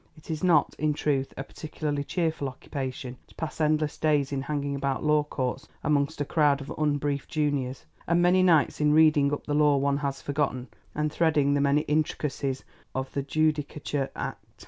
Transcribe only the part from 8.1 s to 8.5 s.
many